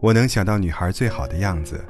[0.00, 1.84] 我能想到女孩最好的样子，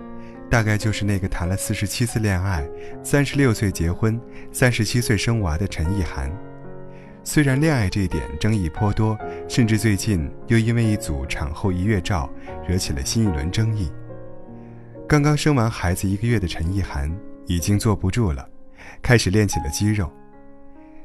[0.51, 2.67] 大概就是那个谈了四十七次恋爱、
[3.03, 4.19] 三十六岁结婚、
[4.51, 6.31] 三十七岁生娃的陈意涵。
[7.23, 12.31] 虽然恋爱这一点争议颇多，甚至最近又因为一组产后一月照
[12.67, 13.93] 惹起了新一轮争议。
[15.07, 17.15] 刚刚生完孩子一个月的陈意涵
[17.47, 18.49] 已经坐不住了，
[19.03, 20.11] 开始练起了肌肉。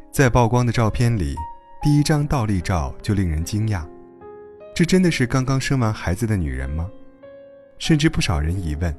[0.10, 1.36] 在曝光的照片里，
[1.82, 3.86] 第一张倒立照就令人惊讶。
[4.74, 6.90] 这真的是刚刚生完孩子的女人吗？
[7.84, 8.96] 甚至不少人疑问，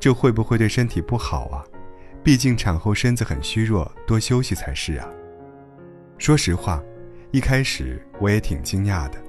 [0.00, 1.62] 这会不会对身体不好啊？
[2.24, 5.06] 毕竟产后身子很虚弱，多休息才是啊。
[6.16, 6.82] 说实话，
[7.30, 9.22] 一开始我也挺惊讶的，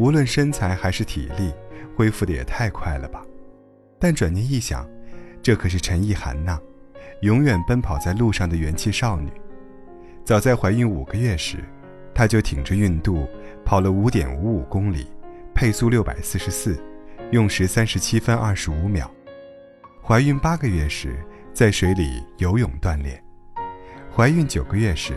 [0.00, 1.52] 无论身材还是体力，
[1.94, 3.24] 恢复的也太快了吧。
[3.96, 4.84] 但转念一想，
[5.40, 6.58] 这可是陈意涵呐，
[7.20, 9.30] 永远奔跑在路上的元气少女。
[10.24, 11.58] 早在怀孕五个月时，
[12.12, 13.24] 她就挺着孕肚。
[13.64, 15.06] 跑了五点五五公里，
[15.54, 16.76] 配速六百四十四，
[17.32, 19.10] 用时三十七分二十五秒。
[20.00, 21.18] 怀孕八个月时，
[21.52, 23.16] 在水里游泳锻炼；
[24.14, 25.12] 怀孕九个月时，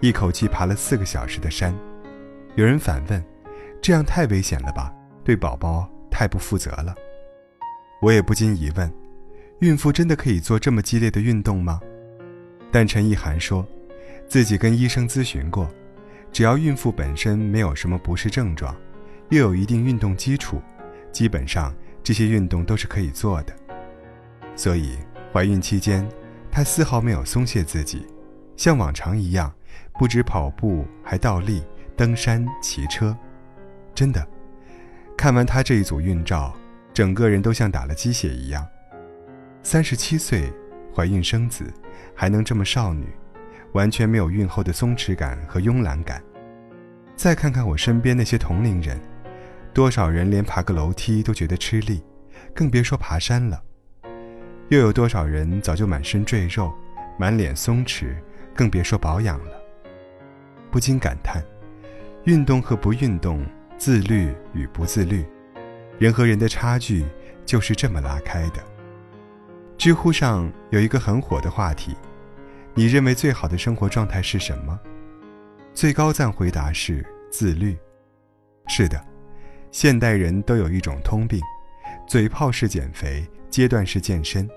[0.00, 1.72] 一口气爬了四个小时的山。
[2.56, 3.24] 有人反问
[3.80, 4.92] ：“这样太危险了吧？
[5.22, 6.92] 对宝宝太不负责了。”
[8.02, 8.92] 我也不禁疑问：
[9.60, 11.80] 孕妇真的可以做这么激烈的运动吗？
[12.72, 13.64] 但陈意涵说，
[14.28, 15.68] 自己跟医生咨询过。
[16.32, 18.74] 只要孕妇本身没有什么不适症状，
[19.28, 20.60] 又有一定运动基础，
[21.14, 23.54] 基本上这些运动都是可以做的。
[24.56, 24.98] 所以
[25.32, 26.06] 怀孕期间，
[26.50, 28.06] 她丝毫没有松懈自己，
[28.56, 29.50] 像往常一样，
[29.98, 31.62] 不止跑步，还倒立、
[31.96, 33.16] 登山、骑车。
[33.94, 34.26] 真的，
[35.16, 36.52] 看完她这一组孕照，
[36.92, 38.66] 整个人都像打了鸡血一样。
[39.62, 40.52] 三十七岁
[40.94, 41.64] 怀孕生子，
[42.14, 43.06] 还能这么少女。
[43.72, 46.22] 完全没有孕后的松弛感和慵懒感。
[47.16, 49.00] 再看看我身边那些同龄人，
[49.74, 52.00] 多少人连爬个楼梯都觉得吃力，
[52.54, 53.60] 更别说爬山了。
[54.68, 56.72] 又有多少人早就满身赘肉，
[57.18, 58.14] 满脸松弛，
[58.54, 59.50] 更别说保养了。
[60.70, 61.42] 不禁感叹：
[62.22, 63.44] 运动和不运动，
[63.76, 65.26] 自律与不自律，
[65.98, 67.04] 人和人的差距
[67.44, 68.62] 就是这么拉开的。
[69.76, 71.96] 知乎上有一个很火的话题。
[72.74, 74.78] 你认为最好的生活状态是什么？
[75.74, 77.76] 最高赞回答是自律。
[78.68, 79.04] 是的，
[79.74, 81.40] 现代人都有一种通病：
[82.06, 84.48] 嘴炮式减肥，阶段式健身。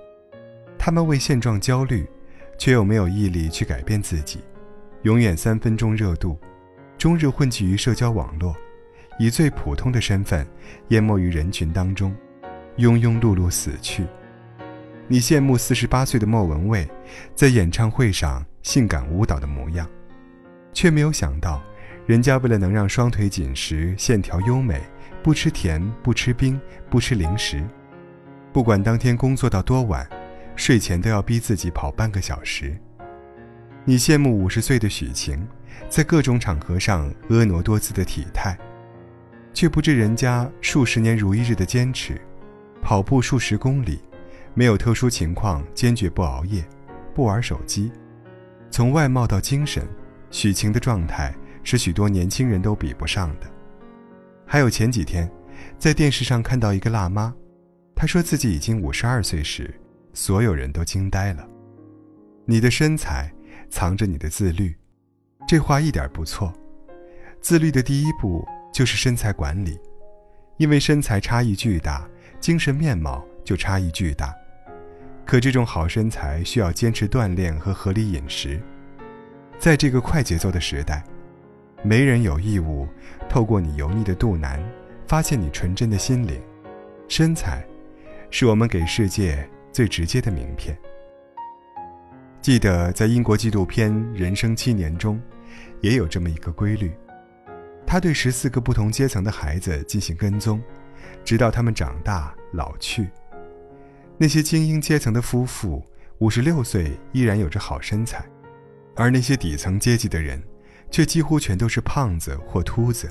[0.78, 2.08] 他们为现状焦虑，
[2.56, 4.42] 却又没有毅力去改变自己，
[5.02, 6.38] 永远三分钟热度，
[7.00, 8.56] 终日混迹于社交网络，
[9.18, 10.46] 以最普通的身份
[10.90, 12.16] 淹没于人群当中，
[12.78, 14.06] 庸庸碌碌死去。
[15.08, 16.88] 你羡慕四十八岁的莫文蔚，
[17.34, 19.90] 在演唱会上性感舞蹈的模样，
[20.74, 21.60] 却没有想到，
[22.06, 24.80] 人家为了能让双腿紧实、线条优美，
[25.28, 26.58] 不吃甜、不吃冰、
[26.90, 27.62] 不吃零食，
[28.54, 30.08] 不管当天工作到多晚，
[30.56, 32.78] 睡前都要逼自己跑半个小时。
[33.84, 35.46] 你羡慕五十岁的许晴，
[35.90, 38.58] 在各种场合上婀娜多姿的体态，
[39.54, 42.22] 却不知人家数十年如一日的坚持，
[42.82, 44.00] 跑步数十公里。
[44.54, 46.64] 没有特殊情况，坚决不熬夜，
[47.14, 47.92] 不玩手机。
[48.72, 49.86] 从外貌到精神，
[50.32, 51.36] 许晴的状态
[51.66, 53.57] 是许多年轻人都比不上的。
[54.50, 55.30] 还有前几天，
[55.78, 57.36] 在电视上看到一个辣妈，
[57.94, 59.74] 她说自己已经五十二岁时，
[60.14, 61.46] 所有人都惊呆了。
[62.46, 63.30] 你的身材
[63.70, 64.74] 藏着你的自律，
[65.46, 66.54] 这话一点不错。
[67.42, 69.78] 自律的第一步就是身材管理，
[70.56, 72.10] 因为身材差异巨大，
[72.40, 74.34] 精神面貌就差异巨大。
[75.26, 78.62] 可这种好身材需要坚持锻炼和合理饮食，
[79.60, 81.04] 在这个快节奏的时代，
[81.84, 82.88] 没人有义务
[83.30, 84.64] 透过你油腻的肚腩
[85.08, 86.42] 发现你纯真的心灵。
[87.08, 87.66] 身材，
[88.30, 90.78] 是我们给世界最直接的名片。
[92.42, 95.22] 记得在英国纪录片《人生七年》中，
[95.82, 96.92] 也有这么一个规律：
[97.86, 100.62] 他对十四个不同阶层的孩子进行跟踪，
[101.24, 103.10] 直到他们长大老去。
[104.18, 105.86] 那些精英阶层的夫妇，
[106.20, 108.26] 五十六岁依然有着好身材，
[108.96, 110.42] 而那些底层阶级的人，
[110.90, 113.10] 却几乎全都是胖子或秃子，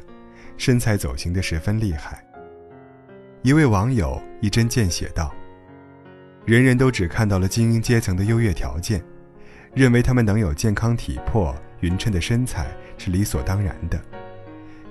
[0.56, 2.24] 身材走形的十分厉害。
[3.42, 5.32] 一位网友一针见血道
[6.44, 9.02] ：“人人都只看到了精英阶层的优越条件，
[9.74, 12.66] 认为他们能有健康体魄、匀称的身材
[12.98, 14.00] 是理所当然的。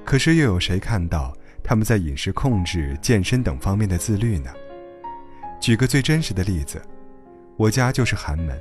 [0.04, 4.52] 可是又有谁看到他们在饮食控制、健身等方面的自律呢？”
[5.60, 6.82] 举个最真实的例子，
[7.58, 8.56] 我家就是寒门，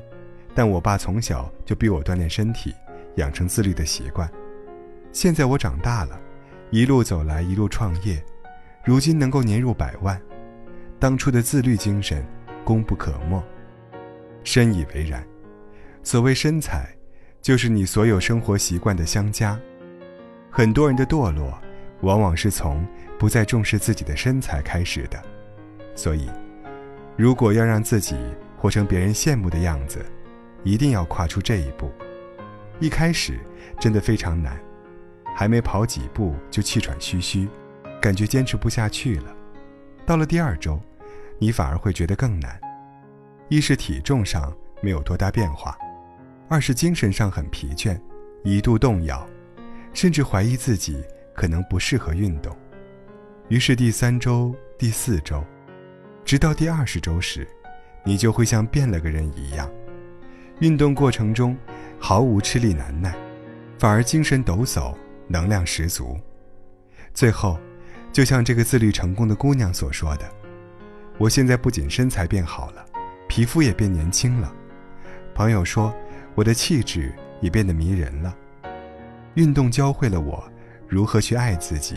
[0.54, 2.74] 但我爸从小就逼我锻炼身体，
[3.16, 4.30] 养成自律的习惯。
[5.12, 6.18] 现在我长大了，
[6.74, 8.20] 一路走来一路创业，
[8.82, 10.20] 如今能够年入百万，
[10.98, 12.26] 当初的自律精神
[12.64, 13.40] 功不可没。
[14.42, 15.24] 深以为然。
[16.02, 16.92] 所谓身材，
[17.40, 19.56] 就是你所有生活习惯的相加。
[20.50, 21.56] 很多人的堕落，
[22.00, 22.84] 往往是从
[23.20, 25.22] 不再重视自己的身材开始的。
[25.94, 26.28] 所以，
[27.16, 28.16] 如果要让自己
[28.58, 30.04] 活成别人羡慕的样子，
[30.64, 31.88] 一定要跨出这一步。
[32.80, 33.38] 一开始
[33.78, 34.60] 真的非常难，
[35.34, 37.48] 还没跑几步就气喘吁吁，
[38.00, 39.34] 感觉坚持不下去了。
[40.06, 40.80] 到了第二周，
[41.38, 42.58] 你反而会觉得更难。
[43.48, 45.76] 一是体重上没有多大变化，
[46.48, 47.98] 二是精神上很疲倦，
[48.42, 49.26] 一度动摇，
[49.92, 51.02] 甚至怀疑自己
[51.34, 52.56] 可能不适合运动。
[53.48, 55.44] 于是第三周、第四周，
[56.24, 57.46] 直到第二十周时，
[58.02, 59.70] 你就会像变了个人一样，
[60.60, 61.56] 运动过程中
[61.98, 63.14] 毫无吃力难耐，
[63.78, 64.94] 反而精神抖擞，
[65.28, 66.18] 能量十足。
[67.12, 67.58] 最后，
[68.12, 70.28] 就像这个自律成功的姑娘所说的
[71.18, 72.84] ：“我现在不仅身材变好了。”
[73.26, 74.54] 皮肤也变年轻了，
[75.34, 75.92] 朋友说
[76.34, 78.36] 我的气质也变得迷人了。
[79.34, 80.44] 运动教会了我
[80.86, 81.96] 如何去爱自己，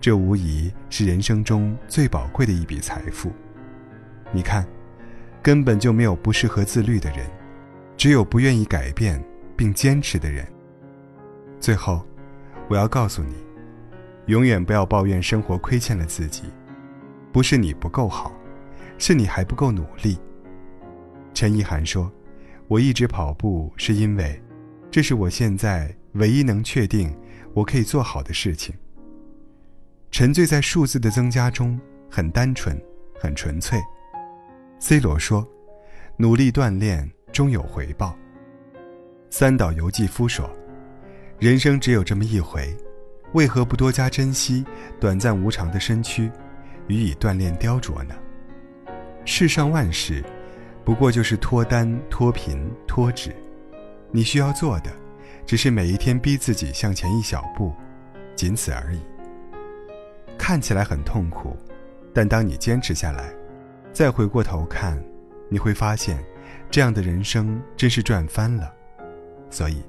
[0.00, 3.30] 这无疑是人生中最宝贵的一笔财富。
[4.32, 4.66] 你看，
[5.42, 7.26] 根本就没有不适合自律的人，
[7.96, 9.22] 只有不愿意改变
[9.54, 10.46] 并坚持的人。
[11.60, 12.06] 最后，
[12.68, 13.34] 我要告诉你，
[14.26, 16.42] 永远不要抱怨生活亏欠了自己，
[17.32, 18.32] 不是你不够好，
[18.98, 20.18] 是你还不够努力。
[21.32, 22.12] 陈意涵说
[22.68, 24.40] ：“我一直跑步，是因为，
[24.90, 27.16] 这是我现在唯一能确定
[27.54, 28.74] 我可以做好的事情。
[30.10, 31.78] 沉醉在数字的增加中，
[32.10, 32.78] 很单纯，
[33.18, 33.80] 很纯粹。
[34.78, 35.46] ”C 罗说
[36.18, 38.14] ：“努力锻炼，终有回报。”
[39.30, 40.50] 三岛由纪夫说
[41.38, 42.76] ：“人生只有这么一回，
[43.32, 44.64] 为何不多加珍惜
[45.00, 46.30] 短暂无常的身躯，
[46.86, 48.14] 予以锻炼雕琢呢？
[49.24, 50.24] 世上万事。”
[50.84, 53.30] 不过就是脱单、脱贫、脱脂，
[54.10, 54.90] 你需要做的，
[55.44, 57.74] 只是每一天逼自己向前一小步，
[58.34, 59.00] 仅此而已。
[60.38, 61.54] 看起来很痛苦，
[62.14, 63.30] 但当你坚持下来，
[63.92, 64.98] 再回过头看，
[65.50, 66.24] 你会发现，
[66.70, 68.72] 这样的人生真是赚翻了。
[69.50, 69.84] 所以，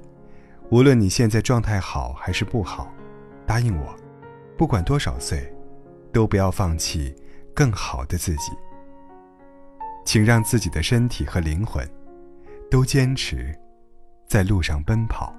[0.70, 2.92] 无论你现在状态好还是不好，
[3.44, 3.96] 答应我，
[4.56, 5.52] 不管多少岁，
[6.12, 7.12] 都不要放弃
[7.52, 8.52] 更好的自己。
[10.04, 11.84] 请让自己的身体和灵魂
[12.70, 13.52] 都坚持
[14.28, 15.34] 在路上奔跑。